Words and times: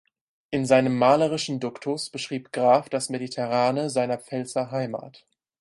In 0.49 0.65
seinem 0.65 0.97
malerischen 0.97 1.59
Duktus 1.59 2.09
beschrieb 2.09 2.51
Graf 2.51 2.89
das 2.89 3.09
Mediterrane 3.11 3.91
seiner 3.91 4.17
Pfälzer 4.17 4.71
Heimat. 4.71 5.27